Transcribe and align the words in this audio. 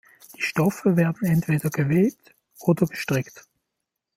Die 0.35 0.41
Stoffe 0.41 0.97
werden 0.97 1.27
entweder 1.27 1.69
gewebt 1.69 2.33
oder 2.61 2.87
gestrickt. 2.87 3.45